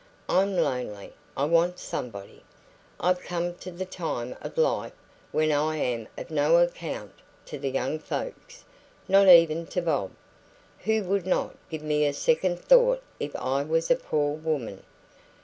I'm 0.27 0.55
lonely. 0.57 1.13
I 1.37 1.45
want 1.45 1.77
somebody. 1.77 2.41
I've 2.99 3.21
come 3.21 3.53
to 3.57 3.71
the 3.71 3.85
time 3.85 4.35
of 4.41 4.57
life 4.57 4.95
when 5.31 5.51
I 5.51 5.77
am 5.77 6.07
of 6.17 6.31
no 6.31 6.57
account 6.57 7.13
to 7.45 7.59
the 7.59 7.69
young 7.69 7.99
folks 7.99 8.65
not 9.07 9.27
even 9.27 9.67
to 9.67 9.81
Bob, 9.83 10.11
who 10.85 11.03
would 11.03 11.27
not 11.27 11.55
give 11.69 11.83
me 11.83 12.07
a 12.07 12.13
second 12.13 12.59
thought 12.61 13.03
if 13.19 13.35
I 13.35 13.61
was 13.61 13.91
a 13.91 13.95
poor 13.95 14.33
woman. 14.33 14.81